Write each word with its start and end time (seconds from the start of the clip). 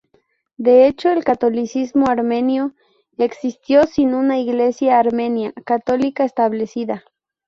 De 0.57 0.87
hecho, 0.87 1.11
el 1.11 1.23
catolicismo 1.23 2.07
armenio 2.07 2.73
existió 3.19 3.83
sin 3.83 4.15
una 4.15 4.39
Iglesia 4.39 4.97
armenia 4.97 5.53
católica 5.63 6.25
establecida. 6.25 7.03